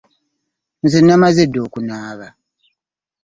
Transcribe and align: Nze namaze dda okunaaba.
Nze 0.83 0.99
namaze 1.01 1.43
dda 1.49 1.59
okunaaba. 1.67 2.27